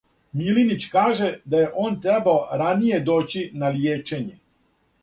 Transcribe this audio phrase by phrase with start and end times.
[0.39, 4.39] Милинић каже да је он требао раније доћи на лијечење.